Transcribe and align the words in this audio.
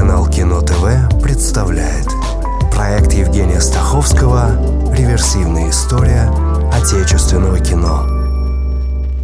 Телеканал 0.00 0.30
Кино 0.30 0.62
ТВ 0.62 1.22
представляет. 1.22 2.06
Проект 2.72 3.12
Евгения 3.12 3.60
Стаховского 3.60 4.94
«Реверсивная 4.96 5.68
история 5.68 6.22
отечественного 6.72 7.60
кино» 7.60 8.06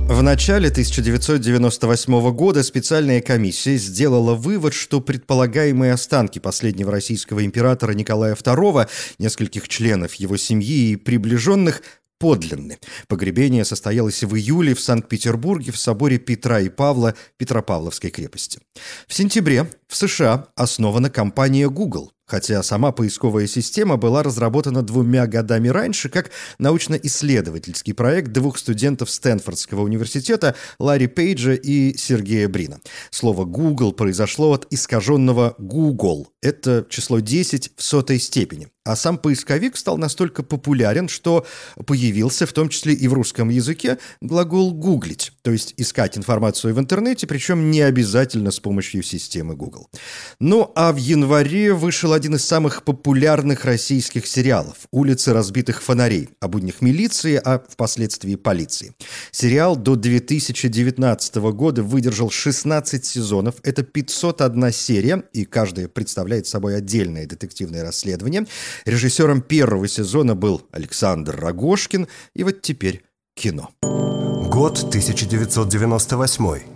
В 0.06 0.22
начале 0.22 0.68
1998 0.68 2.30
года 2.32 2.62
специальная 2.62 3.22
комиссия 3.22 3.78
сделала 3.78 4.34
вывод, 4.34 4.74
что 4.74 5.00
предполагаемые 5.00 5.94
останки 5.94 6.40
последнего 6.40 6.92
российского 6.92 7.42
императора 7.42 7.92
Николая 7.92 8.34
II, 8.34 8.86
нескольких 9.18 9.68
членов 9.68 10.12
его 10.16 10.36
семьи 10.36 10.90
и 10.90 10.96
приближенных 10.96 11.80
подлинны. 12.18 12.78
Погребение 13.08 13.64
состоялось 13.64 14.22
в 14.22 14.34
июле 14.36 14.74
в 14.74 14.80
Санкт-Петербурге 14.80 15.72
в 15.72 15.78
соборе 15.78 16.18
Петра 16.18 16.60
и 16.60 16.68
Павла 16.68 17.14
Петропавловской 17.36 18.10
крепости. 18.10 18.60
В 19.06 19.14
сентябре 19.14 19.70
в 19.88 19.96
США 19.96 20.48
основана 20.56 21.10
компания 21.10 21.68
Google, 21.68 22.12
хотя 22.26 22.62
сама 22.62 22.92
поисковая 22.92 23.46
система 23.46 23.96
была 23.96 24.22
разработана 24.22 24.82
двумя 24.82 25.26
годами 25.26 25.68
раньше 25.68 26.08
как 26.08 26.30
научно-исследовательский 26.58 27.94
проект 27.94 28.32
двух 28.32 28.58
студентов 28.58 29.10
Стэнфордского 29.10 29.82
университета 29.82 30.54
Ларри 30.78 31.06
Пейджа 31.06 31.54
и 31.54 31.96
Сергея 31.96 32.48
Брина. 32.48 32.80
Слово 33.10 33.44
«Google» 33.44 33.92
произошло 33.92 34.52
от 34.52 34.66
искаженного 34.70 35.54
«Google». 35.58 36.28
Это 36.42 36.86
число 36.88 37.20
10 37.20 37.72
в 37.76 37.82
сотой 37.82 38.18
степени. 38.18 38.68
А 38.86 38.94
сам 38.94 39.18
поисковик 39.18 39.76
стал 39.76 39.98
настолько 39.98 40.44
популярен, 40.44 41.08
что 41.08 41.44
появился 41.86 42.46
в 42.46 42.52
том 42.52 42.68
числе 42.68 42.94
и 42.94 43.08
в 43.08 43.14
русском 43.14 43.48
языке 43.48 43.98
глагол 44.20 44.72
«гуглить», 44.72 45.32
то 45.42 45.50
есть 45.50 45.74
искать 45.76 46.16
информацию 46.16 46.72
в 46.72 46.78
интернете, 46.78 47.26
причем 47.26 47.72
не 47.72 47.80
обязательно 47.80 48.52
с 48.52 48.60
помощью 48.60 49.02
системы 49.02 49.56
Google. 49.56 49.90
Ну 50.38 50.70
а 50.76 50.92
в 50.92 50.98
январе 50.98 51.74
вышел 51.74 52.12
один 52.12 52.36
из 52.36 52.44
самых 52.44 52.84
популярных 52.84 53.64
российских 53.64 54.28
сериалов 54.28 54.76
«Улицы 54.92 55.32
разбитых 55.32 55.82
фонарей» 55.82 56.28
о 56.38 56.46
буднях 56.46 56.80
милиции, 56.80 57.40
а 57.44 57.60
впоследствии 57.68 58.36
полиции. 58.36 58.94
Сериал 59.32 59.74
до 59.74 59.96
2019 59.96 61.34
года 61.34 61.82
выдержал 61.82 62.30
16 62.30 63.04
сезонов, 63.04 63.56
это 63.64 63.82
501 63.82 64.72
серия, 64.72 65.24
и 65.32 65.44
каждая 65.44 65.88
представляет 65.88 66.46
собой 66.46 66.76
отдельное 66.76 67.26
детективное 67.26 67.82
расследование– 67.82 68.46
Режиссером 68.84 69.40
первого 69.40 69.88
сезона 69.88 70.34
был 70.34 70.62
Александр 70.72 71.36
Рогошкин, 71.36 72.08
и 72.34 72.44
вот 72.44 72.62
теперь 72.62 73.04
кино. 73.34 73.70
Год 73.82 74.78
1998. 74.78 76.75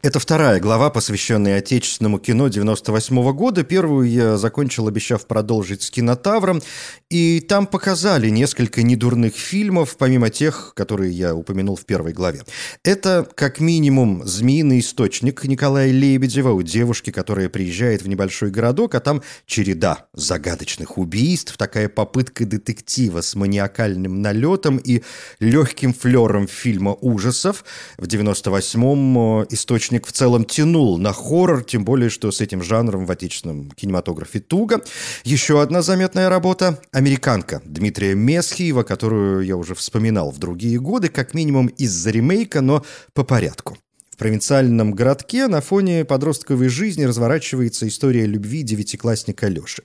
Это 0.00 0.20
вторая 0.20 0.60
глава, 0.60 0.90
посвященная 0.90 1.58
отечественному 1.58 2.20
кино 2.20 2.46
98 2.46 3.18
-го 3.20 3.32
года. 3.32 3.64
Первую 3.64 4.08
я 4.08 4.36
закончил, 4.36 4.86
обещав 4.86 5.26
продолжить 5.26 5.82
с 5.82 5.90
кинотавром. 5.90 6.62
И 7.10 7.40
там 7.40 7.66
показали 7.66 8.28
несколько 8.28 8.84
недурных 8.84 9.34
фильмов, 9.34 9.96
помимо 9.98 10.30
тех, 10.30 10.72
которые 10.76 11.10
я 11.10 11.34
упомянул 11.34 11.74
в 11.74 11.84
первой 11.84 12.12
главе. 12.12 12.42
Это, 12.84 13.26
как 13.34 13.58
минимум, 13.58 14.22
«Змеиный 14.24 14.78
источник» 14.78 15.42
Николая 15.44 15.90
Лебедева 15.90 16.52
у 16.52 16.62
девушки, 16.62 17.10
которая 17.10 17.48
приезжает 17.48 18.02
в 18.02 18.08
небольшой 18.08 18.50
городок, 18.50 18.94
а 18.94 19.00
там 19.00 19.22
череда 19.46 20.06
загадочных 20.14 20.96
убийств, 20.96 21.56
такая 21.56 21.88
попытка 21.88 22.46
детектива 22.46 23.20
с 23.20 23.34
маниакальным 23.34 24.22
налетом 24.22 24.76
и 24.76 25.02
легким 25.40 25.92
флером 25.92 26.46
фильма 26.46 26.94
ужасов. 27.00 27.64
В 27.96 28.04
98-м 28.04 29.44
источник 29.50 29.87
источник 29.88 30.06
в 30.06 30.12
целом 30.12 30.44
тянул 30.44 30.98
на 30.98 31.12
хоррор, 31.12 31.64
тем 31.64 31.84
более, 31.84 32.10
что 32.10 32.30
с 32.30 32.40
этим 32.40 32.62
жанром 32.62 33.06
в 33.06 33.10
отечественном 33.10 33.70
кинематографе 33.70 34.40
туго. 34.40 34.82
Еще 35.24 35.62
одна 35.62 35.82
заметная 35.82 36.28
работа– 36.28 36.78
«Американка» 36.92 37.62
Дмитрия 37.64 38.14
Месхиева, 38.14 38.82
которую 38.82 39.44
я 39.44 39.56
уже 39.56 39.74
вспоминал 39.74 40.30
в 40.30 40.38
другие 40.38 40.78
годы, 40.78 41.08
как 41.08 41.34
минимум 41.34 41.68
из-за 41.68 42.10
ремейка, 42.10 42.60
но 42.60 42.84
по 43.14 43.24
порядку 43.24 43.78
провинциальном 44.18 44.92
городке 44.92 45.46
на 45.46 45.60
фоне 45.60 46.04
подростковой 46.04 46.68
жизни 46.68 47.04
разворачивается 47.04 47.88
история 47.88 48.26
любви 48.26 48.62
девятиклассника 48.62 49.48
Леши. 49.48 49.84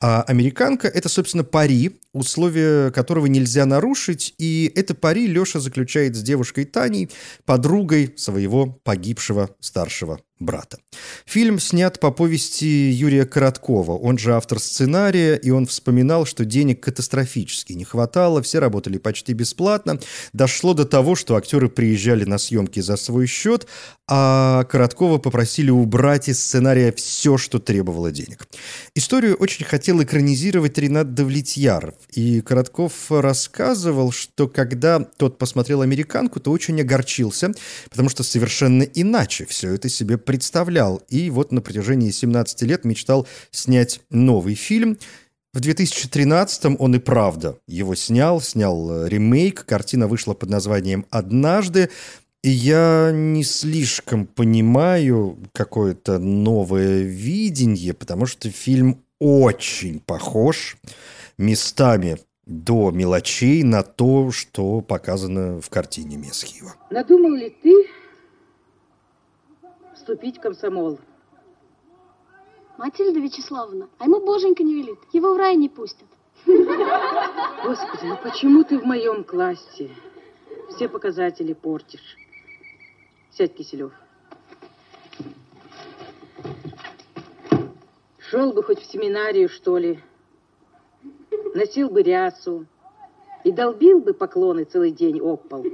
А 0.00 0.22
«Американка»— 0.22 0.88
это, 0.94 1.08
собственно, 1.08 1.44
пари, 1.44 1.98
условия 2.12 2.90
которого 2.90 3.26
нельзя 3.26 3.64
нарушить, 3.64 4.34
и 4.38 4.70
это 4.74 4.94
пари 4.94 5.26
Леша 5.26 5.60
заключает 5.60 6.16
с 6.16 6.22
девушкой 6.22 6.64
Таней, 6.64 7.08
подругой 7.46 8.14
своего 8.16 8.66
погибшего 8.66 9.50
старшего 9.60 10.20
брата. 10.40 10.78
Фильм 11.24 11.58
снят 11.58 11.98
по 12.00 12.10
повести 12.10 12.90
Юрия 12.90 13.24
Короткова, 13.24 13.92
он 13.92 14.18
же 14.18 14.34
автор 14.34 14.58
сценария, 14.58 15.36
и 15.36 15.50
он 15.50 15.66
вспоминал, 15.66 16.26
что 16.26 16.44
денег 16.44 16.80
катастрофически 16.80 17.72
не 17.72 17.84
хватало, 17.84 18.42
все 18.42 18.58
работали 18.58 18.98
почти 18.98 19.32
бесплатно. 19.32 19.98
Дошло 20.32 20.74
до 20.74 20.84
того, 20.84 21.14
что 21.14 21.36
актеры 21.36 21.68
приезжали 21.68 22.24
на 22.24 22.38
съемки 22.38 22.80
за 22.80 22.96
свой 22.96 23.26
счет, 23.26 23.66
а 24.10 24.64
Короткова 24.64 25.18
попросили 25.18 25.70
убрать 25.70 26.28
из 26.28 26.42
сценария 26.42 26.92
все, 26.92 27.36
что 27.36 27.58
требовало 27.58 28.10
денег. 28.10 28.48
Историю 28.94 29.36
очень 29.36 29.66
хотел 29.66 30.02
экранизировать 30.02 30.78
Ренат 30.78 31.14
Давлетьяров, 31.14 31.94
и 32.12 32.40
Коротков 32.40 32.92
рассказывал, 33.10 34.10
что 34.12 34.48
когда 34.48 35.00
тот 35.00 35.36
посмотрел 35.36 35.82
«Американку», 35.82 36.40
то 36.40 36.50
очень 36.50 36.80
огорчился, 36.80 37.52
потому 37.90 38.08
что 38.08 38.22
совершенно 38.22 38.82
иначе 38.82 39.44
все 39.44 39.74
это 39.74 39.88
себе 39.88 40.16
представлял. 40.28 41.02
И 41.08 41.30
вот 41.30 41.52
на 41.52 41.62
протяжении 41.62 42.10
17 42.10 42.60
лет 42.62 42.84
мечтал 42.84 43.26
снять 43.50 44.02
новый 44.10 44.56
фильм. 44.56 44.98
В 45.54 45.60
2013-м 45.60 46.76
он 46.78 46.96
и 46.96 46.98
правда 46.98 47.56
его 47.66 47.94
снял, 47.94 48.42
снял 48.42 48.90
э, 48.90 49.08
ремейк. 49.08 49.64
Картина 49.64 50.06
вышла 50.06 50.34
под 50.34 50.50
названием 50.50 51.06
«Однажды». 51.08 51.88
И 52.42 52.50
я 52.50 53.10
не 53.10 53.42
слишком 53.42 54.26
понимаю 54.26 55.38
какое-то 55.54 56.18
новое 56.18 57.00
видение, 57.00 57.94
потому 57.94 58.26
что 58.26 58.50
фильм 58.50 59.02
очень 59.18 59.98
похож 59.98 60.76
местами 61.38 62.18
до 62.44 62.90
мелочей 62.90 63.62
на 63.62 63.82
то, 63.82 64.30
что 64.30 64.82
показано 64.82 65.62
в 65.62 65.70
картине 65.70 66.18
Месхиева. 66.18 66.74
Надумал 66.90 67.32
ли 67.32 67.56
ты 67.62 67.86
вступить 70.08 70.38
в 70.38 70.40
комсомол. 70.40 70.98
Матильда 72.78 73.20
Вячеславовна, 73.20 73.90
а 73.98 74.04
ему 74.04 74.24
боженька 74.24 74.62
не 74.62 74.74
велит, 74.74 74.98
его 75.12 75.34
в 75.34 75.36
рай 75.36 75.54
не 75.54 75.68
пустят. 75.68 76.06
Господи, 76.46 78.04
ну 78.04 78.16
почему 78.22 78.64
ты 78.64 78.78
в 78.78 78.84
моем 78.84 79.22
классе 79.22 79.90
все 80.70 80.88
показатели 80.88 81.52
портишь? 81.52 82.16
Сядь, 83.32 83.54
Киселев. 83.54 83.92
Шел 88.18 88.54
бы 88.54 88.62
хоть 88.62 88.80
в 88.80 88.90
семинарию, 88.90 89.50
что 89.50 89.76
ли, 89.76 90.00
носил 91.54 91.90
бы 91.90 92.02
рясу 92.02 92.64
и 93.44 93.52
долбил 93.52 94.00
бы 94.00 94.14
поклоны 94.14 94.64
целый 94.64 94.90
день 94.90 95.20
об 95.20 95.48
пол. 95.48 95.66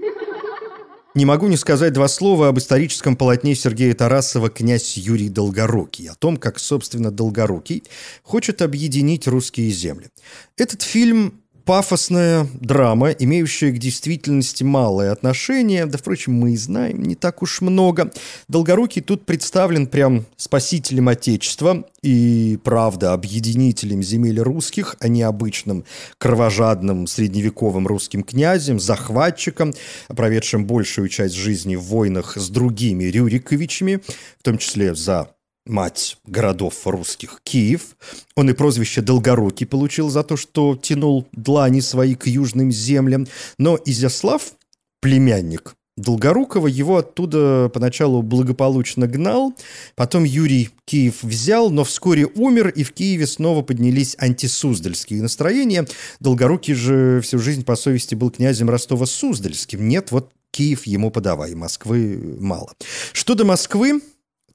Не 1.15 1.25
могу 1.27 1.47
не 1.47 1.57
сказать 1.57 1.93
два 1.93 2.09
слова 2.09 2.49
об 2.49 2.59
историческом 2.59 3.15
полотне 3.15 3.55
Сергея 3.55 3.95
Тарасова 3.95 4.51
«Князь 4.51 4.97
Юрий 4.97 5.29
Долгорукий», 5.29 6.09
о 6.09 6.17
том, 6.17 6.37
как, 6.37 6.59
собственно, 6.59 7.13
Долгорукий 7.13 7.85
хочет 8.25 8.61
объединить 8.63 9.29
русские 9.29 9.71
земли. 9.71 10.09
Этот 10.57 10.83
фильм 10.83 11.44
пафосная 11.65 12.47
драма, 12.55 13.11
имеющая 13.11 13.71
к 13.71 13.79
действительности 13.79 14.63
малое 14.63 15.13
отношение, 15.13 15.87
да, 15.87 15.99
впрочем, 15.99 16.35
мы 16.35 16.53
и 16.53 16.57
знаем 16.57 17.03
не 17.03 17.15
так 17.15 17.43
уж 17.43 17.61
много. 17.61 18.13
Долгорукий 18.49 19.03
тут 19.03 19.25
представлен 19.27 19.87
прям 19.87 20.27
спасителем 20.37 21.09
Отечества 21.09 21.85
и, 22.03 22.59
правда, 22.63 23.13
объединителем 23.13 24.03
земель 24.03 24.41
русских, 24.41 24.97
а 25.01 25.09
не 25.09 25.23
обычным 25.23 25.85
кровожадным 26.19 27.07
средневековым 27.07 27.87
русским 27.87 28.23
князем, 28.23 28.79
захватчиком, 28.79 29.73
проведшим 30.09 30.67
большую 30.67 31.09
часть 31.09 31.35
жизни 31.35 31.77
в 31.77 31.83
войнах 31.83 32.37
с 32.37 32.49
другими 32.49 33.05
Рюриковичами, 33.05 34.01
в 34.39 34.43
том 34.43 34.59
числе 34.59 34.95
за 34.95 35.34
мать 35.67 36.19
городов 36.27 36.87
русских, 36.87 37.41
Киев. 37.43 37.97
Он 38.37 38.51
и 38.51 38.53
прозвище 38.53 39.01
Долгорукий 39.01 39.67
получил 39.67 40.11
за 40.11 40.23
то, 40.23 40.37
что 40.37 40.77
тянул 40.77 41.27
длани 41.33 41.81
свои 41.81 42.15
к 42.15 42.27
южным 42.27 42.71
землям. 42.71 43.27
Но 43.59 43.79
Изяслав, 43.85 44.53
племянник 45.01 45.75
Долгорукова, 45.97 46.67
его 46.67 46.97
оттуда 46.97 47.71
поначалу 47.73 48.23
благополучно 48.23 49.07
гнал. 49.07 49.55
Потом 49.95 50.25
Юрий 50.25 50.71
Киев 50.87 51.23
взял, 51.23 51.71
но 51.71 51.85
вскоре 51.85 52.27
умер, 52.27 52.69
и 52.69 52.83
в 52.83 52.93
Киеве 52.93 53.27
снова 53.27 53.63
поднялись 53.63 54.17
антисуздальские 54.19 55.23
настроения. 55.23 55.87
Долгорукий 56.19 56.75
же 56.75 57.21
всю 57.23 57.39
жизнь 57.39 57.65
по 57.65 57.77
совести 57.77 58.17
был 58.17 58.31
князем 58.31 58.69
Ростова-Суздальским. 58.71 59.87
Нет, 59.87 60.11
вот 60.11 60.33
Киев 60.51 60.85
ему 60.87 61.11
подавай, 61.11 61.55
Москвы 61.55 62.37
мало. 62.41 62.73
Что 63.13 63.35
до 63.35 63.45
Москвы, 63.45 64.01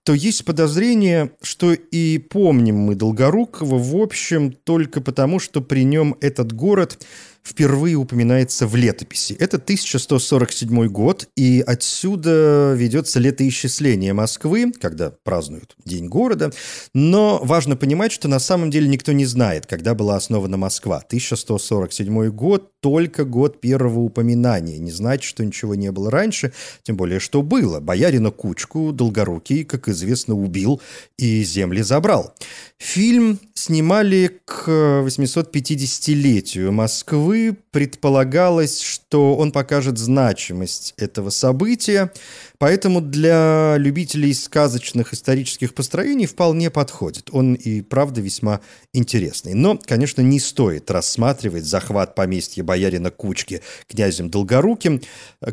то 0.09 0.15
есть 0.15 0.43
подозрение, 0.43 1.33
что 1.43 1.71
и 1.71 2.17
помним 2.17 2.77
мы 2.77 2.95
Долгорукова, 2.95 3.77
в 3.77 3.95
общем, 3.95 4.51
только 4.51 5.01
потому, 5.01 5.37
что 5.37 5.61
при 5.61 5.83
нем 5.83 6.15
этот 6.19 6.51
город 6.51 7.05
впервые 7.43 7.95
упоминается 7.95 8.67
в 8.67 8.75
летописи. 8.75 9.33
Это 9.33 9.57
1147 9.57 10.87
год, 10.87 11.27
и 11.35 11.63
отсюда 11.65 12.73
ведется 12.75 13.19
летоисчисление 13.19 14.13
Москвы, 14.13 14.71
когда 14.79 15.11
празднуют 15.23 15.75
День 15.85 16.07
города. 16.07 16.51
Но 16.93 17.39
важно 17.43 17.75
понимать, 17.75 18.11
что 18.11 18.27
на 18.27 18.39
самом 18.39 18.71
деле 18.71 18.87
никто 18.87 19.11
не 19.11 19.25
знает, 19.25 19.65
когда 19.65 19.95
была 19.95 20.15
основана 20.15 20.57
Москва. 20.57 20.97
1147 20.97 22.29
год– 22.29 22.71
только 22.81 23.25
год 23.25 23.59
первого 23.59 23.99
упоминания. 23.99 24.77
Не 24.77 24.91
значит, 24.91 25.25
что 25.25 25.43
ничего 25.43 25.75
не 25.75 25.91
было 25.91 26.09
раньше, 26.09 26.53
тем 26.83 26.95
более, 26.95 27.19
что 27.19 27.41
было. 27.41 27.79
Боярина 27.79 28.31
Кучку 28.31 28.93
Долгорукий, 28.93 29.65
как 29.65 29.89
известно, 29.89 30.35
убил 30.35 30.81
и 31.17 31.43
земли 31.43 31.81
забрал. 31.81 32.33
Фильм 32.77 33.39
снимали 33.53 34.39
к 34.45 34.69
850-летию 34.69 36.71
Москвы. 36.71 37.38
Предполагалось, 37.71 38.81
что 38.81 39.35
он 39.35 39.51
покажет 39.51 39.97
значимость 39.97 40.93
этого 40.97 41.29
события. 41.29 42.11
Поэтому 42.59 42.99
для 42.99 43.77
любителей 43.77 44.33
сказочных 44.33 45.13
исторических 45.13 45.73
построений 45.73 46.25
вполне 46.25 46.69
подходит. 46.69 47.29
Он 47.31 47.53
и 47.53 47.81
правда 47.81 48.19
весьма 48.19 48.59
интересный. 48.91 49.53
Но, 49.53 49.79
конечно, 49.81 50.19
не 50.21 50.41
стоит 50.41 50.91
рассматривать 50.91 51.63
захват 51.63 52.15
поместья 52.15 52.61
боярина 52.61 53.11
Кучки 53.11 53.61
князем 53.87 54.29
Долгоруким 54.29 55.01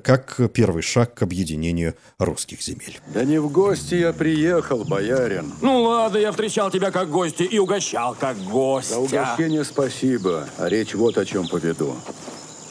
как 0.03 0.41
первый 0.53 0.83
шаг 0.83 1.15
к 1.15 1.23
объединению 1.23 1.95
русских 2.19 2.61
земель. 2.61 2.99
Да 3.15 3.23
не 3.23 3.39
в 3.39 3.53
гости 3.53 3.95
я 3.95 4.13
приехал, 4.13 4.85
боярин. 4.85 5.53
Ну 5.63 5.83
ладно, 5.83 6.19
я 6.19 6.33
встречал 6.33 6.73
тебя 6.73 6.91
как 6.91 7.09
гостя 7.09 7.45
и 7.45 7.59
угощал 7.59 8.17
как 8.19 8.37
гостя. 8.39 8.95
За 8.95 8.99
угощение 8.99 9.65
спасибо, 9.65 10.49
а 10.59 10.69
речь 10.69 10.95
вот 10.95 11.19
о 11.19 11.25
чем 11.25 11.47
поведу. 11.47 11.95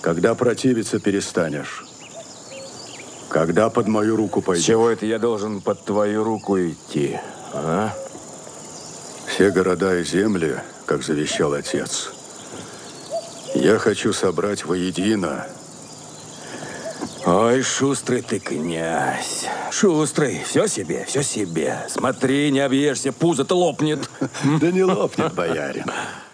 Когда 0.01 0.35
противиться 0.35 0.99
перестанешь? 0.99 1.85
Когда 3.29 3.69
под 3.69 3.87
мою 3.87 4.15
руку 4.15 4.41
пойдешь? 4.41 4.63
С 4.63 4.67
чего 4.67 4.89
это 4.89 5.05
я 5.05 5.19
должен 5.19 5.61
под 5.61 5.83
твою 5.83 6.23
руку 6.23 6.57
идти, 6.57 7.19
а? 7.53 7.93
Все 9.27 9.51
города 9.51 9.99
и 9.99 10.03
земли, 10.03 10.55
как 10.85 11.03
завещал 11.03 11.53
отец, 11.53 12.11
я 13.55 13.77
хочу 13.79 14.13
собрать 14.13 14.65
воедино. 14.65 15.47
Ой, 17.25 17.63
шустрый 17.63 18.21
ты 18.21 18.39
князь. 18.39 19.45
Шустрый. 19.71 20.43
Все 20.45 20.67
себе, 20.67 21.05
все 21.07 21.23
себе. 21.23 21.79
Смотри, 21.89 22.51
не 22.51 22.59
объешься, 22.59 23.11
пузо-то 23.11 23.55
лопнет. 23.55 24.07
Да 24.61 24.71
не 24.71 24.83
лопнет, 24.83 25.33
боярин. 25.33 25.85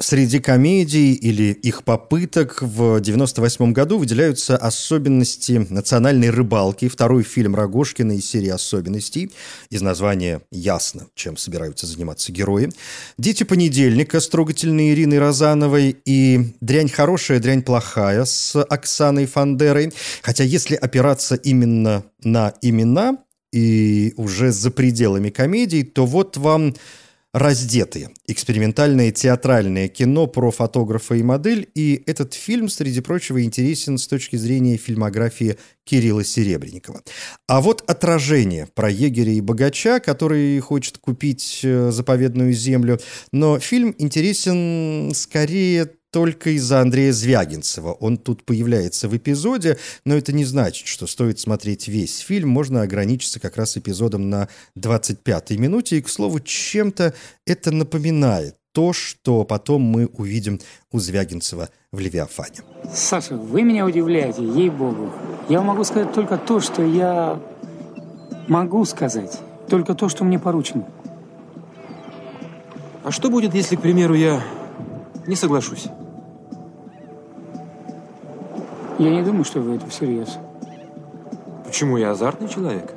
Среди 0.01 0.39
комедий 0.39 1.13
или 1.13 1.53
их 1.53 1.83
попыток 1.83 2.61
в 2.61 2.99
98 2.99 3.71
году 3.71 3.99
выделяются 3.99 4.57
особенности 4.57 5.67
национальной 5.69 6.31
рыбалки, 6.31 6.87
второй 6.87 7.21
фильм 7.21 7.55
Рогошкина 7.55 8.13
из 8.13 8.25
серии 8.25 8.49
особенностей. 8.49 9.31
Из 9.69 9.81
названия 9.83 10.41
ясно, 10.51 11.07
чем 11.13 11.37
собираются 11.37 11.85
заниматься 11.85 12.31
герои. 12.31 12.71
«Дети 13.19 13.43
понедельника» 13.43 14.19
с 14.19 14.27
трогательной 14.27 14.91
Ириной 14.91 15.19
Розановой 15.19 15.95
и 16.03 16.55
«Дрянь 16.61 16.89
хорошая, 16.89 17.39
дрянь 17.39 17.61
плохая» 17.61 18.25
с 18.25 18.59
Оксаной 18.59 19.27
Фандерой. 19.27 19.93
Хотя 20.23 20.43
если 20.43 20.75
опираться 20.75 21.35
именно 21.35 22.03
на 22.23 22.55
имена 22.63 23.19
и 23.53 24.15
уже 24.17 24.51
за 24.51 24.71
пределами 24.71 25.29
комедий, 25.29 25.83
то 25.83 26.07
вот 26.07 26.37
вам 26.37 26.73
«Раздетые»– 27.33 28.09
экспериментальное 28.27 29.11
театральное 29.11 29.87
кино 29.87 30.27
про 30.27 30.51
фотографа 30.51 31.15
и 31.15 31.23
модель, 31.23 31.69
и 31.75 32.03
этот 32.05 32.33
фильм, 32.33 32.67
среди 32.67 32.99
прочего, 32.99 33.41
интересен 33.41 33.97
с 33.97 34.05
точки 34.05 34.35
зрения 34.35 34.75
фильмографии 34.75 35.57
Кирилла 35.85 36.25
Серебренникова. 36.25 37.01
А 37.47 37.61
вот 37.61 37.83
«Отражение» 37.87 38.67
про 38.75 38.89
егеря 38.89 39.31
и 39.31 39.39
богача, 39.39 40.01
который 40.01 40.59
хочет 40.59 40.97
купить 40.97 41.61
э, 41.63 41.91
заповедную 41.91 42.51
землю, 42.51 42.99
но 43.31 43.59
фильм 43.59 43.95
интересен 43.97 45.13
скорее 45.15 45.89
только 46.11 46.51
из-за 46.51 46.81
Андрея 46.81 47.13
Звягинцева. 47.13 47.93
Он 47.93 48.17
тут 48.17 48.43
появляется 48.43 49.07
в 49.07 49.15
эпизоде, 49.15 49.77
но 50.05 50.15
это 50.15 50.33
не 50.33 50.45
значит, 50.45 50.87
что 50.87 51.07
стоит 51.07 51.39
смотреть 51.39 51.87
весь 51.87 52.19
фильм. 52.19 52.49
Можно 52.49 52.81
ограничиться 52.81 53.39
как 53.39 53.57
раз 53.57 53.77
эпизодом 53.77 54.29
на 54.29 54.49
25-й 54.77 55.57
минуте. 55.57 55.97
И, 55.97 56.01
к 56.01 56.09
слову, 56.09 56.39
чем-то 56.39 57.13
это 57.45 57.71
напоминает 57.71 58.55
то, 58.73 58.93
что 58.93 59.43
потом 59.43 59.81
мы 59.81 60.05
увидим 60.05 60.59
у 60.91 60.99
Звягинцева 60.99 61.69
в 61.91 61.99
«Левиафане». 61.99 62.61
Саша, 62.93 63.35
вы 63.35 63.63
меня 63.63 63.85
удивляете, 63.85 64.43
ей-богу. 64.43 65.11
Я 65.49 65.61
могу 65.61 65.83
сказать 65.83 66.13
только 66.13 66.37
то, 66.37 66.59
что 66.59 66.83
я 66.83 67.41
могу 68.47 68.85
сказать. 68.85 69.39
Только 69.67 69.93
то, 69.93 70.09
что 70.09 70.23
мне 70.23 70.39
поручено. 70.39 70.85
А 73.03 73.11
что 73.11 73.29
будет, 73.29 73.53
если, 73.53 73.75
к 73.75 73.81
примеру, 73.81 74.13
я 74.13 74.43
не 75.27 75.35
соглашусь? 75.35 75.87
Я 79.01 79.09
не 79.09 79.23
думаю, 79.23 79.43
что 79.43 79.61
вы 79.61 79.77
это 79.77 79.87
всерьез. 79.87 80.37
Почему 81.65 81.97
я 81.97 82.11
азартный 82.11 82.47
человек? 82.47 82.93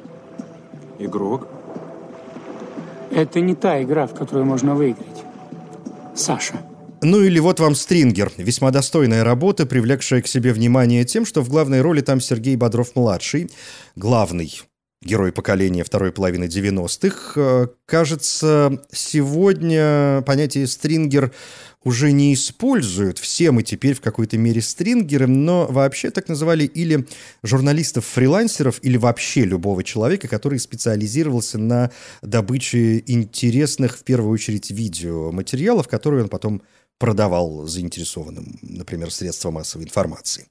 Игрок. 0.98 1.48
Это 3.10 3.40
не 3.40 3.54
та 3.54 3.82
игра, 3.82 4.06
в 4.06 4.12
которую 4.12 4.44
можно 4.44 4.74
выиграть. 4.74 5.24
Саша. 6.14 6.56
Ну 7.00 7.22
или 7.22 7.38
вот 7.38 7.58
вам 7.58 7.74
«Стрингер». 7.74 8.30
Весьма 8.36 8.70
достойная 8.70 9.24
работа, 9.24 9.64
привлекшая 9.64 10.20
к 10.20 10.26
себе 10.26 10.52
внимание 10.52 11.06
тем, 11.06 11.24
что 11.24 11.40
в 11.40 11.48
главной 11.48 11.80
роли 11.80 12.02
там 12.02 12.20
Сергей 12.20 12.56
Бодров-младший, 12.56 13.50
главный 13.96 14.62
герой 15.04 15.32
поколения 15.32 15.84
второй 15.84 16.12
половины 16.12 16.44
90-х. 16.44 17.32
Э, 17.36 17.66
кажется, 17.86 18.82
сегодня 18.92 20.22
понятие 20.22 20.66
«стрингер» 20.66 21.32
уже 21.84 22.12
не 22.12 22.32
используют. 22.32 23.18
Все 23.18 23.50
мы 23.50 23.62
теперь 23.62 23.94
в 23.94 24.00
какой-то 24.00 24.38
мере 24.38 24.62
стрингеры, 24.62 25.26
но 25.26 25.66
вообще 25.66 26.10
так 26.10 26.28
называли 26.28 26.64
или 26.64 27.06
журналистов-фрилансеров, 27.42 28.78
или 28.82 28.96
вообще 28.96 29.44
любого 29.44 29.84
человека, 29.84 30.26
который 30.26 30.58
специализировался 30.58 31.58
на 31.58 31.90
добыче 32.22 33.04
интересных, 33.06 33.98
в 33.98 34.04
первую 34.04 34.32
очередь, 34.32 34.70
видеоматериалов, 34.70 35.86
которые 35.86 36.24
он 36.24 36.30
потом 36.30 36.62
продавал 37.04 37.66
заинтересованным, 37.66 38.58
например, 38.62 39.10
средствам 39.10 39.54
массовой 39.54 39.84
информации. 39.84 40.46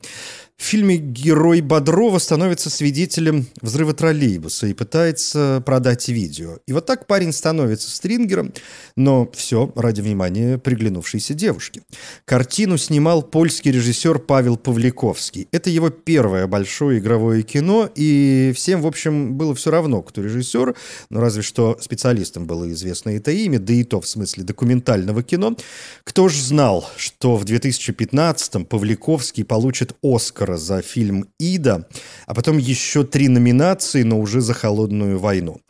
В 0.56 0.66
фильме 0.66 0.98
герой 0.98 1.62
Бодрова 1.62 2.20
становится 2.20 2.70
свидетелем 2.70 3.48
взрыва 3.62 3.94
троллейбуса 3.94 4.68
и 4.68 4.74
пытается 4.74 5.64
продать 5.66 6.08
видео. 6.10 6.60
И 6.68 6.74
вот 6.74 6.86
так 6.86 7.08
парень 7.08 7.34
становится 7.34 7.90
стрингером, 7.90 8.54
но 8.96 9.30
все 9.34 9.74
ради 9.76 10.02
внимания 10.02 10.60
приглянувшейся 10.60 11.34
девушки. 11.34 11.82
Картину 12.24 12.78
снимал 12.78 13.24
польский 13.24 13.72
режиссер 13.72 14.20
Павел 14.20 14.56
Павликовский. 14.56 15.48
Это 15.52 15.72
его 15.72 15.90
первое 15.90 16.46
большое 16.46 17.00
игровое 17.00 17.42
кино, 17.42 17.90
и 17.96 18.54
всем, 18.56 18.84
в 18.84 18.88
общем, 18.88 19.34
было 19.34 19.56
все 19.56 19.72
равно, 19.72 20.04
кто 20.04 20.22
режиссер, 20.22 20.76
но 21.10 21.20
разве 21.20 21.42
что 21.42 21.80
специалистам 21.82 22.46
было 22.46 22.72
известно 22.72 23.10
это 23.10 23.32
имя, 23.32 23.58
да 23.58 23.74
и 23.74 23.84
то 23.84 24.00
в 24.00 24.08
смысле 24.08 24.44
документального 24.44 25.24
кино. 25.24 25.58
Кто 26.04 26.30
же 26.30 26.43
знал, 26.44 26.90
что 26.98 27.36
в 27.36 27.46
2015-м 27.46 28.66
Павликовский 28.66 29.46
получит 29.46 29.96
«Оскар» 30.04 30.24
Оскара 30.34 30.58
за 30.58 30.82
фильм 30.82 31.26
«Ида», 31.40 31.88
а 32.28 32.34
потом 32.34 32.58
еще 32.58 33.04
три 33.04 33.28
номинации, 33.28 34.04
но 34.04 34.20
уже 34.20 34.42
за 34.42 34.54
«Холодную 34.54 35.20
войну». 35.20 35.62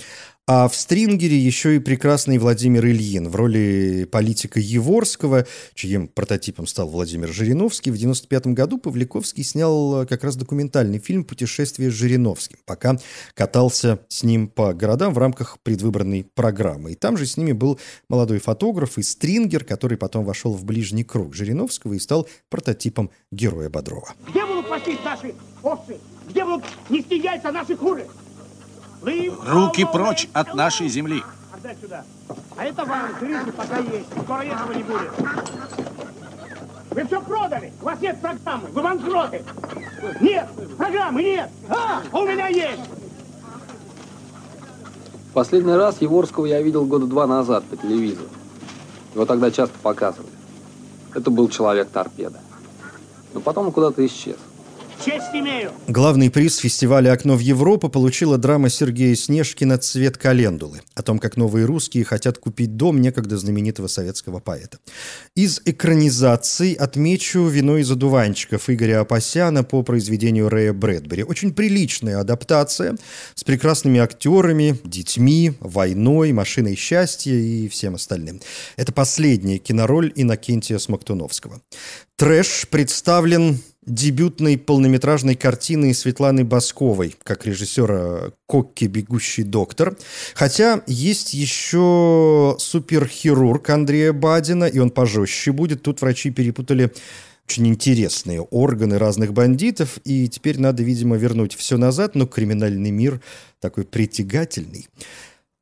А 0.46 0.68
в 0.68 0.76
«Стрингере» 0.76 1.38
еще 1.38 1.78
и 1.78 1.80
прекрасный 1.80 2.38
Владимир 2.38 2.86
Ильин 2.86 3.30
в 3.30 3.36
роли 3.38 4.06
политика 4.12 4.60
Еворского, 4.60 5.48
чьим 5.74 6.10
прототипом 6.10 6.68
стал 6.68 6.90
Владимир 6.90 7.30
Жириновский. 7.30 7.92
В 7.92 7.96
1995 7.96 8.48
году 8.48 8.78
Павликовский 8.78 9.42
снял 9.46 10.06
как 10.06 10.26
раз 10.26 10.36
документальный 10.36 11.00
фильм 11.00 11.24
«Путешествие 11.24 11.90
с 11.90 11.94
Жириновским», 11.94 12.58
пока 12.66 12.98
катался 13.36 14.00
с 14.10 14.24
ним 14.24 14.50
по 14.50 14.74
городам 14.74 15.14
в 15.14 15.18
рамках 15.18 15.60
предвыборной 15.64 16.26
программы. 16.36 16.92
И 16.92 16.96
там 16.96 17.16
же 17.16 17.26
с 17.26 17.38
ними 17.38 17.54
был 17.54 17.80
молодой 18.10 18.40
фотограф 18.40 18.98
и 18.98 19.02
стрингер, 19.02 19.64
который 19.64 19.98
потом 19.98 20.26
вошел 20.26 20.52
в 20.52 20.66
ближний 20.66 21.06
круг 21.06 21.36
Жириновского 21.36 21.94
и 21.94 22.00
стал 22.00 22.28
прототипом 22.50 23.12
героя 23.32 23.70
Бодрова. 23.70 24.14
Где 24.28 24.46
будут 24.46 24.68
пастись 24.68 25.00
наши 25.06 25.34
овцы? 25.62 25.98
Где 26.30 26.44
будут 26.44 26.66
нести 26.90 27.18
яйца 27.18 27.50
наши 27.50 27.78
куры? 27.78 28.08
Руки 29.03 29.86
прочь 29.86 30.29
от 30.33 30.55
нашей 30.55 30.88
земли. 30.88 31.24
Отдай 31.53 31.75
сюда. 31.81 32.05
А 32.55 32.63
это 32.63 32.86
вам, 32.86 33.10
жрите, 33.19 33.51
пока 33.51 33.77
есть. 33.79 34.07
Скоро 34.24 34.41
этого 34.43 34.72
не 34.72 34.83
будет. 34.83 35.12
Вы 36.91 37.05
все 37.05 37.22
продали. 37.22 37.74
У 37.81 37.86
вас 37.86 38.00
нет 38.00 38.22
программы. 38.22 38.69
Вы 38.69 38.81
банкроты. 38.81 39.43
Нет, 40.22 40.48
программы 40.77 41.24
нет. 41.24 41.50
А, 41.69 42.01
у 42.13 42.25
меня 42.25 42.48
есть. 42.48 42.81
Последний 45.33 45.74
раз 45.74 46.00
Еворского 46.00 46.45
я 46.45 46.62
видел 46.62 46.86
года 46.86 47.05
два 47.05 47.27
назад 47.27 47.65
по 47.65 47.75
телевизору. 47.75 48.29
Его 49.15 49.25
тогда 49.25 49.51
часто 49.51 49.77
показывали. 49.79 50.31
Это 51.13 51.29
был 51.29 51.50
человек-торпеда. 51.50 52.39
Но 53.33 53.41
потом 53.41 53.67
он 53.67 53.72
куда-то 53.74 54.05
исчез. 54.05 54.38
Честь 55.03 55.33
имею. 55.33 55.74
Главный 55.89 56.31
приз 56.31 56.57
фестиваля 56.57 57.12
«Окно 57.12 57.36
в 57.36 57.39
Европу» 57.39 57.89
получила 57.89 58.38
драма 58.38 58.69
Сергея 58.69 59.15
Снежкина 59.15 59.77
«Цвет 59.77 60.17
календулы» 60.17 60.79
о 60.95 61.01
том, 61.01 61.19
как 61.19 61.36
новые 61.36 61.65
русские 61.65 62.05
хотят 62.05 62.38
купить 62.38 62.77
дом 62.77 63.01
некогда 63.01 63.38
знаменитого 63.38 63.88
советского 63.88 64.39
поэта. 64.39 64.77
Из 65.36 65.62
экранизаций 65.65 66.72
отмечу 66.74 67.48
«Вино 67.48 67.79
из 67.79 67.91
одуванчиков» 67.91 68.69
Игоря 68.69 69.01
Апасяна 69.01 69.65
по 69.65 69.83
произведению 69.83 70.48
Рэя 70.48 70.72
Брэдбери. 70.72 71.24
Очень 71.24 71.53
приличная 71.53 72.22
адаптация 72.22 72.95
с 73.36 73.43
прекрасными 73.43 74.00
актерами, 74.00 74.77
детьми, 74.86 75.51
войной, 75.60 76.31
машиной 76.31 76.75
счастья 76.75 77.33
и 77.33 77.67
всем 77.67 77.95
остальным. 77.95 78.39
Это 78.77 78.93
последняя 78.93 79.57
кинороль 79.57 80.13
Иннокентия 80.15 80.77
Смоктуновского. 80.77 81.62
Трэш 82.15 82.67
представлен 82.69 83.60
дебютной 83.86 84.58
полнометражной 84.58 85.36
картиной 85.36 85.94
Светланы 85.94 86.44
Басковой, 86.44 87.16
как 87.24 87.46
режиссера 87.46 88.32
«Кокки. 88.46 88.86
Бегущий 88.86 89.44
доктор». 89.44 89.98
Хотя 90.36 90.82
есть 90.88 91.34
еще 91.34 92.56
суперхирург 92.60 93.70
Андрея 93.70 94.13
Бадина, 94.13 94.66
и 94.66 94.80
он 94.80 94.90
пожестче 94.90 95.52
будет. 95.52 95.82
Тут 95.82 96.02
врачи 96.02 96.32
перепутали 96.32 96.92
очень 97.48 97.68
интересные 97.68 98.42
органы 98.42 98.98
разных 98.98 99.34
бандитов, 99.34 100.00
и 100.06 100.28
теперь 100.30 100.60
надо, 100.60 100.84
видимо, 100.84 101.18
вернуть 101.18 101.56
все 101.56 101.78
назад, 101.78 102.16
но 102.16 102.25
криминальный 102.25 102.92
мир 102.92 103.22
такой 103.60 103.84
притягательный. 103.84 104.88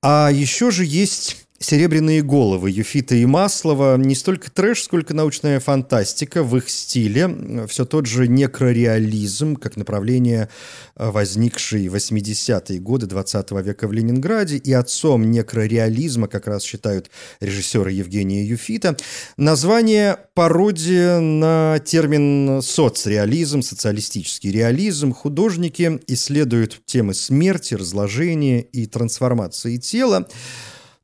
А 0.04 0.30
еще 0.32 0.72
же 0.72 0.86
есть 0.86 1.48
«Серебряные 1.62 2.24
головы» 2.24 2.72
Юфита 2.72 3.13
и 3.13 3.24
Маслова 3.27 3.96
не 3.96 4.15
столько 4.15 4.50
трэш, 4.50 4.82
сколько 4.82 5.13
научная 5.13 5.60
фантастика 5.60 6.41
в 6.41 6.58
их 6.58 6.68
стиле. 6.72 7.68
Все 7.68 7.86
тот 7.86 8.08
же 8.08 8.27
некрореализм, 8.27 9.56
как 9.58 9.77
направление, 9.77 10.50
э, 10.96 11.12
возникший 11.12 11.88
в 11.88 11.96
80-е 11.96 12.80
годы 12.80 13.06
20 13.06 13.62
века 13.62 13.88
в 13.88 13.91
Ленинграде. 13.91 14.58
И 14.58 14.74
отцом 14.74 15.30
некрореализма 15.30 16.27
как 16.27 16.48
раз 16.48 16.63
считают 16.63 17.12
режиссера 17.39 17.91
Евгения 17.91 18.44
Юфита. 18.44 18.98
Название– 19.38 20.18
пародия 20.34 21.20
на 21.20 21.77
термин 21.86 22.63
соцреализм, 22.63 23.62
социалистический 23.62 24.51
реализм. 24.51 25.13
Художники 25.13 26.00
исследуют 26.08 26.82
темы 26.88 27.13
смерти, 27.13 27.75
разложения 27.75 28.62
и 28.62 28.88
трансформации 28.88 29.77
тела. 29.77 30.27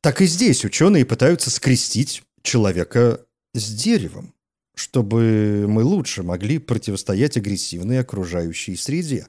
Так 0.00 0.20
и 0.20 0.26
здесь 0.26 0.64
ученые 0.64 1.04
пытаются 1.04 1.50
скрестить 1.50 2.22
человека 2.42 3.20
с 3.52 3.74
деревом, 3.74 4.32
чтобы 4.76 5.66
мы 5.68 5.82
лучше 5.82 6.22
могли 6.22 6.58
противостоять 6.58 7.36
агрессивной 7.36 7.98
окружающей 7.98 8.76
среде. 8.76 9.26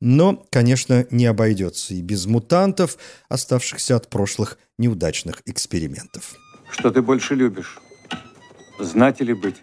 Но, 0.00 0.44
конечно, 0.50 1.06
не 1.10 1.26
обойдется 1.26 1.94
и 1.94 2.02
без 2.02 2.26
мутантов, 2.26 2.98
оставшихся 3.28 3.94
от 3.94 4.08
прошлых 4.08 4.58
неудачных 4.76 5.42
экспериментов. 5.46 6.34
Что 6.68 6.90
ты 6.90 7.00
больше 7.00 7.36
любишь? 7.36 7.78
Знать 8.80 9.20
или 9.20 9.32
быть? 9.32 9.56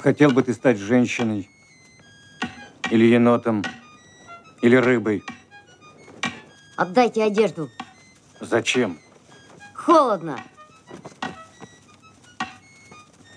Хотел 0.00 0.30
бы 0.30 0.42
ты 0.42 0.52
стать 0.52 0.78
женщиной? 0.78 1.48
Или 2.90 3.06
енотом? 3.06 3.64
Или 4.60 4.76
рыбой? 4.76 5.22
Отдайте 6.76 7.22
одежду. 7.24 7.70
Зачем? 8.40 8.98
Холодно. 9.74 10.42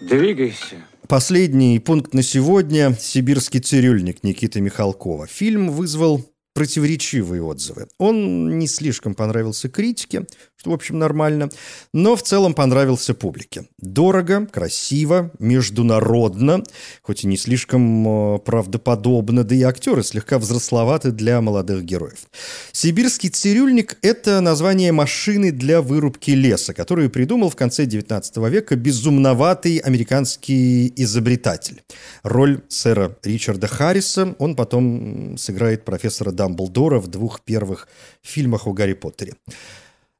Двигайся. 0.01 0.85
Последний 1.07 1.79
пункт 1.79 2.13
на 2.13 2.23
сегодня– 2.23 2.93
«Сибирский 2.99 3.59
цирюльник» 3.59 4.23
Никиты 4.23 4.61
Михалкова. 4.61 5.27
Фильм 5.27 5.69
вызвал 5.69 6.25
противоречивые 6.53 7.41
отзывы. 7.41 7.87
Он 7.97 8.59
не 8.59 8.67
слишком 8.67 9.15
понравился 9.15 9.69
критике, 9.69 10.25
что, 10.55 10.71
в 10.71 10.73
общем, 10.73 10.97
нормально, 10.99 11.49
но 11.93 12.15
в 12.15 12.23
целом 12.23 12.53
понравился 12.53 13.13
публике. 13.13 13.65
Дорого, 13.79 14.45
красиво, 14.45 15.31
международно, 15.39 16.63
хоть 17.01 17.23
и 17.23 17.27
не 17.27 17.37
слишком 17.37 18.35
э, 18.35 18.39
правдоподобно, 18.39 19.43
да 19.43 19.55
и 19.55 19.63
актеры 19.63 20.03
слегка 20.03 20.39
взрословаты 20.39 21.11
для 21.11 21.41
молодых 21.41 21.83
героев. 21.83 22.27
«Сибирский 22.71 23.29
цирюльник»— 23.29 23.97
это 24.01 24.39
название 24.39 24.91
машины 24.91 25.51
для 25.51 25.81
вырубки 25.81 26.31
леса, 26.31 26.73
которую 26.73 27.09
придумал 27.09 27.49
в 27.49 27.55
конце 27.55 27.85
19 27.85 28.37
века 28.49 28.75
безумноватый 28.75 29.77
американский 29.79 30.93
изобретатель. 30.95 31.81
Роль 32.23 32.61
сэра 32.69 33.17
Ричарда 33.23 33.67
Харриса 33.67 34.35
он 34.39 34.55
потом 34.55 35.37
сыграет 35.37 35.83
профессора 35.83 36.31
Дамблдора 36.43 36.99
в 36.99 37.07
двух 37.07 37.41
первых 37.41 37.87
фильмах 38.21 38.67
о 38.67 38.73
Гарри 38.73 38.93
Поттере. 38.93 39.33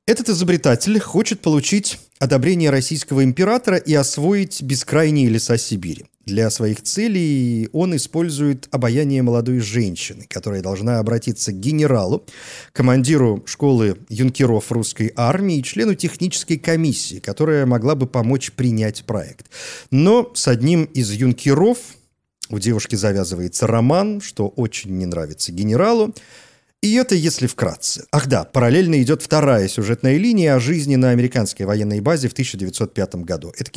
Этот 0.06 0.30
изобретатель 0.30 1.00
хочет 1.00 1.42
получить 1.42 2.00
одобрение 2.20 2.70
российского 2.70 3.24
императора 3.24 3.78
и 3.78 3.94
освоить 3.94 4.62
бескрайние 4.62 5.30
леса 5.30 5.58
Сибири. 5.58 6.06
Для 6.26 6.50
своих 6.50 6.82
целей 6.82 7.68
он 7.74 7.96
использует 7.96 8.70
обаяние 8.72 9.22
молодой 9.22 9.60
женщины, 9.60 10.26
которая 10.30 10.62
должна 10.62 11.00
обратиться 11.00 11.52
к 11.52 11.60
генералу, 11.60 12.26
командиру 12.72 13.44
школы 13.46 13.98
юнкеров 14.08 14.72
русской 14.72 15.12
армии 15.18 15.58
и 15.58 15.64
члену 15.64 15.96
технической 15.96 16.58
комиссии, 16.58 17.20
которая 17.20 17.66
могла 17.66 17.96
бы 17.96 18.08
помочь 18.08 18.54
принять 18.54 19.04
проект. 19.04 19.48
Но 19.92 20.32
с 20.34 20.48
одним 20.48 20.86
из 20.86 21.12
юнкеров 21.12 21.78
у 22.50 22.60
девушки 22.60 22.96
завязывается 22.96 23.68
роман, 23.68 24.22
что 24.22 24.48
очень 24.48 24.98
не 24.98 25.06
нравится 25.06 25.52
генералу. 25.52 26.14
И 26.84 26.96
это 26.96 27.16
если 27.16 27.48
вкратце. 27.48 28.04
Ах 28.12 28.28
да, 28.28 28.44
параллельно 28.44 29.02
идет 29.02 29.22
вторая 29.22 29.70
сюжетная 29.70 30.18
линия 30.18 30.54
о 30.54 30.60
жизни 30.60 30.98
на 30.98 31.12
американской 31.12 31.66
военной 31.66 32.02
базе 32.02 32.28
в 32.28 32.34
1905 32.34 33.16
году. 33.24 33.54
Это 33.58 33.72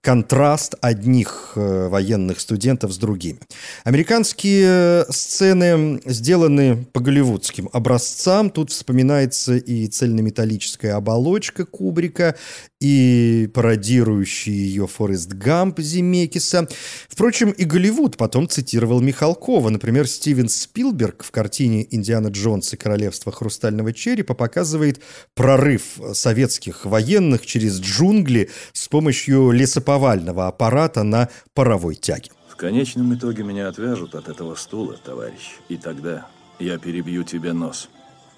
контраст 0.00 0.74
одних 0.80 1.52
э, 1.54 1.86
военных 1.86 2.40
студентов 2.40 2.92
с 2.92 2.98
другими. 2.98 3.38
Американские 3.84 5.06
сцены 5.08 6.00
сделаны 6.04 6.84
по 6.92 6.98
голливудским 6.98 7.70
образцам. 7.72 8.50
Тут 8.50 8.72
вспоминается 8.72 9.54
и 9.56 9.86
цельнометаллическая 9.86 10.96
оболочка 10.96 11.64
Кубрика, 11.64 12.34
и 12.80 13.50
пародирующий 13.52 14.52
ее 14.52 14.86
Форест 14.86 15.32
Гамп 15.32 15.80
Земекиса. 15.80 16.68
Впрочем, 17.08 17.50
и 17.50 17.64
Голливуд 17.64 18.16
потом 18.16 18.48
цитировал 18.48 19.00
Михалкова. 19.00 19.68
Например, 19.70 20.06
Стивен 20.06 20.48
Спилберг 20.48 21.24
в 21.24 21.30
картине 21.30 21.86
«Индиана 21.90 22.28
Джонс 22.28 22.72
и 22.72 22.76
королевство 22.76 23.32
хрустального 23.32 23.92
черепа» 23.92 24.34
показывает 24.34 25.02
прорыв 25.34 25.98
советских 26.12 26.84
военных 26.84 27.46
через 27.46 27.80
джунгли 27.80 28.50
с 28.72 28.88
помощью 28.88 29.50
лесоповального 29.50 30.46
аппарата 30.46 31.02
на 31.02 31.28
паровой 31.54 31.96
тяге. 31.96 32.30
В 32.48 32.56
конечном 32.56 33.14
итоге 33.14 33.42
меня 33.42 33.68
отвяжут 33.68 34.14
от 34.14 34.28
этого 34.28 34.54
стула, 34.54 34.96
товарищ. 35.04 35.56
И 35.68 35.76
тогда 35.76 36.26
я 36.58 36.78
перебью 36.78 37.24
тебе 37.24 37.52
нос. 37.52 37.88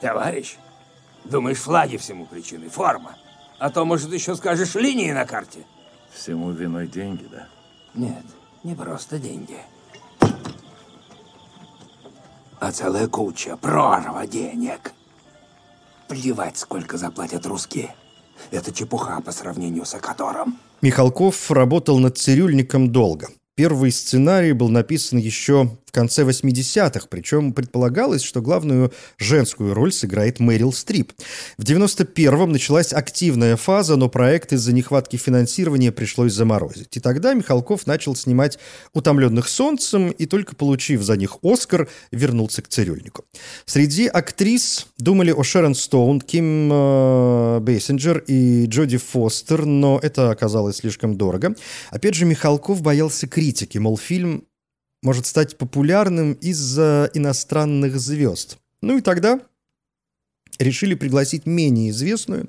Товарищ, 0.01 0.57
думаешь, 1.25 1.59
флаги 1.59 1.97
всему 1.99 2.27
причиной? 2.27 2.69
Форма. 2.69 3.17
А 3.61 3.69
то, 3.69 3.85
может, 3.85 4.11
еще 4.11 4.35
скажешь 4.37 4.75
линии 4.75 5.13
на 5.13 5.27
карте. 5.27 5.67
Всему 6.11 6.51
виной 6.51 6.89
деньги, 6.89 7.29
да? 7.31 7.47
Нет, 7.95 8.25
не 8.65 8.75
просто 8.75 9.19
деньги. 9.19 9.59
А 12.59 12.73
целая 12.73 13.07
куча, 13.07 13.59
прорва 13.59 14.27
денег. 14.27 14.93
Плевать, 16.09 16.57
сколько 16.57 16.97
заплатят 16.97 17.45
русские. 17.45 17.95
Это 18.51 18.73
чепуха 18.73 19.21
по 19.21 19.31
сравнению 19.31 19.85
с 19.85 19.95
Акатором. 19.95 20.59
Михалков 20.81 21.51
работал 21.51 21.99
над 21.99 22.17
«Цирюльником» 22.17 22.91
долго. 22.91 23.29
Первый 23.57 23.93
сценарий 23.93 24.53
был 24.53 24.71
написан 24.71 25.19
еще 25.19 25.77
в 25.91 25.93
конце 25.93 26.23
80-х, 26.23 27.09
причем 27.11 27.53
предполагалось, 27.53 28.23
что 28.23 28.41
главную 28.41 28.93
женскую 29.19 29.75
роль 29.75 29.93
сыграет 29.93 30.39
Мэрил 30.39 30.73
Стрип. 30.73 31.13
В 31.59 31.65
91-м 31.65 32.53
началась 32.53 32.93
активная 32.93 33.57
фаза, 33.57 33.97
но 33.97 34.09
проект 34.09 34.53
из-за 34.53 34.73
нехватки 34.73 35.17
финансирования 35.17 35.91
пришлось 35.91 36.33
заморозить. 36.33 36.97
И 36.97 37.01
тогда 37.01 37.35
Михалков 37.35 37.89
начал 37.89 38.15
снимать 38.15 38.61
«Утомленных 38.93 39.49
солнцем» 39.49 40.11
и 40.11 40.27
только 40.27 40.55
получив 40.55 41.03
за 41.03 41.17
них 41.17 41.39
«Оскар», 41.43 41.89
вернулся 42.13 42.63
к 42.63 42.69
«Цирюльнику». 42.69 43.25
Среди 43.65 44.07
актрис 44.07 44.87
думали 44.97 45.33
о 45.33 45.43
Шерон 45.43 45.75
Стоун, 45.75 46.21
Ким 46.21 46.71
э, 46.73 47.59
Бейсинджер 47.63 48.23
и 48.29 48.67
Джоди 48.67 48.99
Фостер, 48.99 49.67
но 49.67 49.99
это 50.01 50.31
оказалось 50.31 50.77
слишком 50.77 51.17
дорого. 51.17 51.57
Опять 51.91 52.15
же, 52.15 52.27
Михалков 52.27 52.81
боялся 52.81 53.27
критики, 53.27 53.79
мол, 53.79 53.99
фильм 53.99 54.45
может 55.03 55.27
стать 55.27 55.57
популярным 55.57 56.35
из-за 56.35 57.11
иностранных 57.15 57.99
звезд. 57.99 58.59
Ну 58.83 58.99
и 58.99 59.01
тогда 59.01 59.41
решили 60.59 60.95
пригласить 60.95 61.47
менее 61.47 61.91
известную 61.91 62.49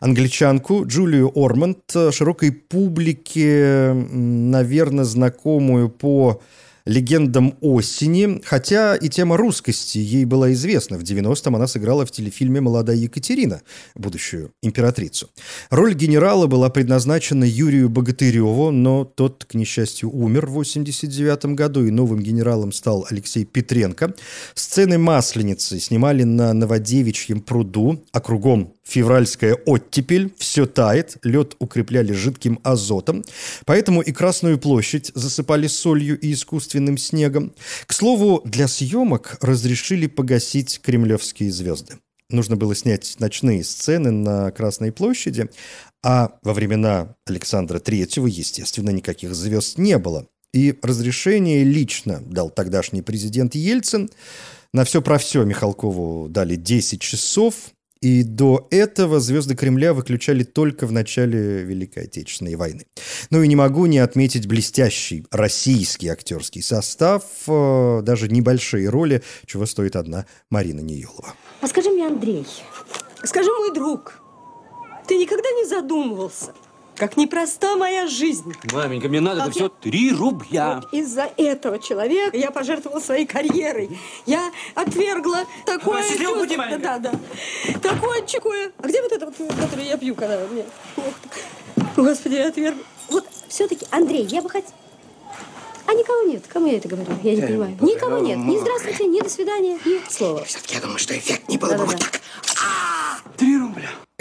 англичанку 0.00 0.84
Джулию 0.84 1.30
Орманд, 1.34 1.78
широкой 2.10 2.52
публике, 2.52 3.92
наверное, 3.92 5.04
знакомую 5.04 5.88
по 5.88 6.42
легендам 6.84 7.56
осени, 7.60 8.40
хотя 8.44 8.96
и 8.96 9.08
тема 9.08 9.36
русскости 9.36 9.98
ей 9.98 10.24
была 10.24 10.52
известна. 10.52 10.98
В 10.98 11.02
90-м 11.02 11.56
она 11.56 11.66
сыграла 11.66 12.06
в 12.06 12.10
телефильме 12.10 12.60
«Молодая 12.60 12.96
Екатерина», 12.96 13.62
будущую 13.94 14.52
императрицу. 14.62 15.28
Роль 15.70 15.94
генерала 15.94 16.46
была 16.46 16.70
предназначена 16.70 17.44
Юрию 17.44 17.88
Богатыреву, 17.88 18.70
но 18.70 19.04
тот, 19.04 19.44
к 19.44 19.54
несчастью, 19.54 20.10
умер 20.10 20.46
в 20.46 20.52
89 20.52 21.46
году, 21.56 21.84
и 21.84 21.90
новым 21.90 22.20
генералом 22.20 22.72
стал 22.72 23.06
Алексей 23.10 23.44
Петренко. 23.44 24.14
Сцены 24.54 24.98
«Масленицы» 24.98 25.78
снимали 25.78 26.22
на 26.22 26.52
Новодевичьем 26.52 27.40
пруду, 27.40 28.02
а 28.12 28.20
кругом 28.20 28.74
февральская 28.84 29.54
оттепель, 29.54 30.32
все 30.36 30.66
тает, 30.66 31.16
лед 31.22 31.56
укрепляли 31.58 32.12
жидким 32.12 32.60
азотом, 32.62 33.24
поэтому 33.64 34.00
и 34.00 34.12
Красную 34.12 34.58
площадь 34.58 35.12
засыпали 35.14 35.66
солью 35.66 36.18
и 36.18 36.32
искусственным 36.32 36.98
снегом. 36.98 37.54
К 37.86 37.92
слову, 37.92 38.42
для 38.44 38.68
съемок 38.68 39.38
разрешили 39.40 40.06
погасить 40.06 40.80
кремлевские 40.82 41.50
звезды. 41.50 41.94
Нужно 42.30 42.56
было 42.56 42.74
снять 42.74 43.16
ночные 43.20 43.62
сцены 43.62 44.10
на 44.10 44.50
Красной 44.50 44.90
площади, 44.90 45.50
а 46.02 46.32
во 46.42 46.54
времена 46.54 47.14
Александра 47.26 47.78
Третьего, 47.78 48.26
естественно, 48.26 48.90
никаких 48.90 49.34
звезд 49.34 49.78
не 49.78 49.98
было. 49.98 50.26
И 50.52 50.78
разрешение 50.82 51.62
лично 51.64 52.22
дал 52.24 52.50
тогдашний 52.50 53.02
президент 53.02 53.54
Ельцин. 53.54 54.10
На 54.72 54.84
все 54.84 55.02
про 55.02 55.18
все 55.18 55.44
Михалкову 55.44 56.28
дали 56.28 56.56
10 56.56 57.00
часов, 57.00 57.54
и 58.02 58.24
до 58.24 58.66
этого 58.70 59.20
звезды 59.20 59.54
Кремля 59.54 59.94
выключали 59.94 60.42
только 60.42 60.86
в 60.86 60.92
начале 60.92 61.62
Великой 61.62 62.04
Отечественной 62.04 62.56
войны. 62.56 62.84
Ну 63.30 63.42
и 63.42 63.48
не 63.48 63.54
могу 63.54 63.86
не 63.86 64.00
отметить 64.00 64.48
блестящий 64.48 65.24
российский 65.30 66.08
актерский 66.08 66.62
состав, 66.62 67.22
э, 67.46 68.00
даже 68.02 68.28
небольшие 68.28 68.88
роли, 68.88 69.22
чего 69.46 69.66
стоит 69.66 69.94
одна 69.94 70.26
Марина 70.50 70.80
Неелова. 70.80 71.34
А 71.60 71.68
скажи 71.68 71.90
мне, 71.90 72.08
Андрей, 72.08 72.44
скажи, 73.22 73.48
мой 73.50 73.72
друг, 73.72 74.20
ты 75.06 75.16
никогда 75.16 75.48
не 75.52 75.68
задумывался, 75.68 76.54
как 77.02 77.16
непроста 77.16 77.74
моя 77.74 78.06
жизнь. 78.06 78.54
Маменька, 78.72 79.08
мне 79.08 79.18
надо 79.18 79.40
Как 79.40 79.48
это 79.48 79.58
все 79.58 79.68
три 79.68 80.12
рубля. 80.12 80.76
Вот 80.76 80.94
из-за 80.94 81.28
этого 81.36 81.80
человека 81.80 82.36
я 82.36 82.52
пожертвовала 82.52 83.00
своей 83.00 83.26
карьерой. 83.26 83.98
Я 84.24 84.52
отвергла 84.76 85.38
такое... 85.66 86.04
Чувство. 86.04 86.34
будь 86.36 86.56
маленькая. 86.56 87.00
Да, 87.00 87.10
да. 87.10 87.80
Такое 87.82 88.24
чекое. 88.24 88.70
А 88.80 88.86
где 88.86 89.02
вот 89.02 89.10
это 89.10 89.26
вот, 89.26 89.34
которое 89.36 89.88
я 89.88 89.96
пью, 89.96 90.14
когда 90.14 90.46
мне... 90.46 90.64
Ох, 90.96 91.04
Господи, 91.96 92.34
я 92.36 92.46
отвергла. 92.46 92.84
Вот 93.08 93.26
все-таки, 93.48 93.84
Андрей, 93.90 94.22
я 94.26 94.40
бы 94.40 94.48
хотела... 94.48 94.72
А 95.88 95.94
никого 95.94 96.22
нет. 96.22 96.44
Кому 96.46 96.68
я 96.68 96.78
это 96.78 96.86
говорю? 96.86 97.10
Я 97.24 97.34
не 97.34 97.40
Э, 97.40 97.46
понимаю. 97.48 97.76
ну, 97.80 97.88
Никого 97.88 98.18
ну, 98.18 98.26
нет. 98.26 98.38
Ни 98.38 98.58
здравствуйте, 98.58 99.06
ни 99.06 99.20
до 99.20 99.28
свидания, 99.28 99.76
ни 99.84 100.08
слова. 100.08 100.44
Я 100.68 100.80
думаю, 100.80 101.00
что 101.00 101.18
эффект 101.18 101.48
не 101.48 101.58
было 101.58 101.74
бы 101.74 101.84
вот 101.84 101.98
так. 101.98 102.20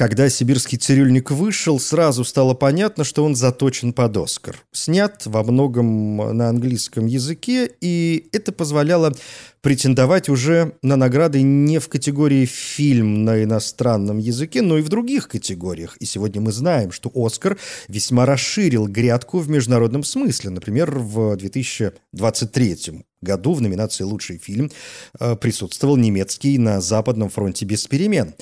Когда 0.02 0.30
«Сибирский 0.30 0.80
цирюльник» 0.80 1.30
вышел, 1.30 1.80
сразу 1.80 2.24
стало 2.24 2.56
понятно, 2.56 3.04
что 3.04 3.24
он 3.24 3.36
заточен 3.36 3.94
под 3.94 4.18
«Оскар». 4.18 4.58
Снят 4.72 5.22
во 5.26 5.44
многом 5.44 6.18
на 6.36 6.50
английском 6.50 7.06
языке, 7.06 7.70
и 7.82 8.28
это 8.32 8.52
позволяло 8.52 9.14
претендовать 9.62 10.28
уже 10.28 10.74
на 10.82 10.96
награды 10.96 11.44
не 11.44 11.78
в 11.78 11.88
категории 11.88 12.46
«фильм 12.46 13.26
на 13.26 13.44
иностранном 13.44 14.18
языке», 14.18 14.64
но 14.64 14.80
и 14.80 14.82
в 14.82 14.90
других 14.90 15.28
категориях. 15.28 15.98
И 15.98 16.06
сегодня 16.06 16.42
мы 16.42 16.52
знаем, 16.52 16.92
что 16.92 17.12
«Оскар» 17.14 17.60
весьма 17.88 18.26
расширил 18.26 18.88
грядку 18.88 19.38
в 19.38 19.50
международном 19.50 20.04
смысле. 20.04 20.50
Например, 20.50 20.90
в 20.98 21.36
2023 21.36 23.04
году 23.22 23.54
в 23.54 23.62
номинации 23.62 24.04
«Лучший 24.04 24.40
фильм» 24.40 24.72
э, 25.20 25.36
присутствовал 25.36 25.96
немецкий 25.96 26.58
«На 26.58 26.82
Западном 26.82 27.30
фронте 27.30 27.66
без 27.66 27.86
перемен». 27.86 28.34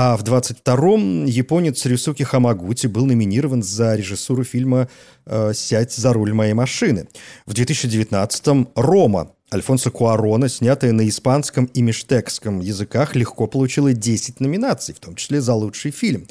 А 0.00 0.16
в 0.16 0.22
22-м 0.22 1.24
японец 1.24 1.84
Рюсуки 1.84 2.22
Хамагути 2.22 2.86
был 2.86 3.04
номинирован 3.04 3.64
за 3.64 3.96
режиссуру 3.96 4.44
фильма 4.44 4.88
э, 5.26 5.50
«Сядь 5.52 5.92
за 5.92 6.12
руль 6.12 6.32
моей 6.32 6.52
машины». 6.52 7.08
В 7.46 7.52
2019-м 7.52 8.68
«Рома» 8.76 9.32
Альфонсо 9.52 9.90
Куарона, 9.90 10.48
снятая 10.48 10.92
на 10.92 11.08
испанском 11.08 11.64
и 11.64 11.82
мештекском 11.82 12.60
языках, 12.60 13.16
легко 13.16 13.48
получила 13.48 13.92
10 13.92 14.38
номинаций, 14.38 14.94
в 14.94 15.00
том 15.00 15.16
числе 15.16 15.40
за 15.40 15.54
лучший 15.54 15.90
фильм. 15.90 16.28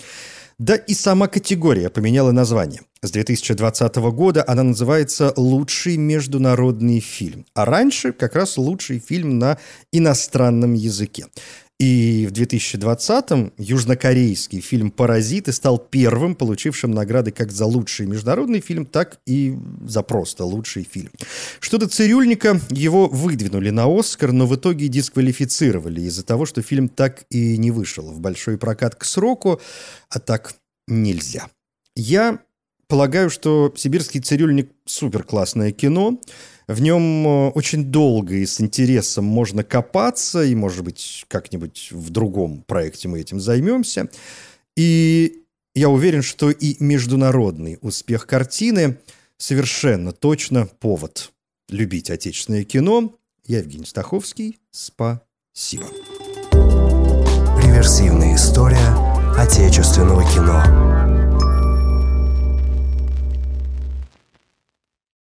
Да 0.60 0.76
и 0.76 0.94
сама 0.94 1.28
категория 1.28 1.90
поменяла 1.90 2.32
название. 2.32 2.84
С 3.02 3.12
2020 3.12 3.96
года 3.98 4.46
она 4.48 4.64
называется 4.64 5.34
«Лучший 5.36 5.98
международный 5.98 7.02
фильм», 7.02 7.46
а 7.54 7.66
раньше 7.66 8.14
как 8.14 8.34
раз 8.34 8.58
«Лучший 8.58 9.00
фильм 9.00 9.38
на 9.40 9.58
иностранном 9.92 10.74
языке». 10.74 11.26
И 11.80 12.28
в 12.28 12.34
2020-м 12.34 13.54
южнокорейский 13.60 14.62
фильм 14.62 14.90
«Паразиты» 14.90 15.52
стал 15.52 15.78
первым, 15.78 16.34
получившим 16.34 16.90
награды 16.90 17.30
как 17.32 17.52
за 17.52 17.66
лучший 17.66 18.08
международный 18.08 18.62
фильм, 18.62 18.88
так 18.88 19.20
и 19.28 19.56
за 19.86 20.02
просто 20.02 20.44
лучший 20.44 20.88
фильм. 20.92 21.12
Что 21.60 21.78
до 21.78 21.88
«Цирюльника», 21.88 22.60
его 22.70 23.08
выдвинули 23.08 23.70
на 23.70 23.86
«Оскар», 23.86 24.32
но 24.32 24.48
в 24.48 24.56
итоге 24.56 24.88
дисквалифицировали 24.88 26.02
из-за 26.02 26.24
того, 26.24 26.48
что 26.48 26.64
фильм 26.64 26.90
так 26.90 27.26
и 27.30 27.58
не 27.60 27.70
вышел 27.70 28.12
в 28.12 28.20
большой 28.20 28.58
прокат 28.58 28.96
к 28.96 29.04
сроку, 29.04 29.62
а 30.10 30.20
так 30.20 30.56
нельзя. 30.88 31.48
Я 31.96 32.40
полагаю, 32.88 33.30
что 33.30 33.72
«Сибирский 33.78 34.20
цирюльник»— 34.20 34.72
супер 34.86 35.24
классное 35.24 35.72
кино, 35.72 36.20
в 36.68 36.82
нем 36.82 37.28
э, 37.28 37.50
очень 37.52 37.86
долго 37.86 38.36
и 38.36 38.46
с 38.46 38.60
интересом 38.60 39.26
можно 39.26 39.64
копаться, 39.64 40.44
и, 40.44 40.54
может 40.54 40.84
быть, 40.84 41.26
как-нибудь 41.30 41.90
в 41.92 42.10
другом 42.10 42.64
проекте 42.68 43.08
мы 43.08 43.22
этим 43.22 43.40
займемся. 43.40 44.10
И 44.76 45.44
я 45.74 45.90
уверен, 45.90 46.22
что 46.22 46.50
и 46.50 46.76
международный 46.84 47.78
успех 47.82 48.28
картины 48.28 48.98
совершенно 49.38 50.12
точно 50.12 50.68
повод 50.80 51.32
любить 51.70 52.10
отечественное 52.10 52.64
кино. 52.64 53.16
Я 53.46 53.60
Евгений 53.60 53.86
Стаховский. 53.86 54.60
Спасибо. 54.72 55.86
Реверсивная 57.64 58.36
история 58.36 58.96
отечественного 59.38 60.24
кино. 60.34 60.97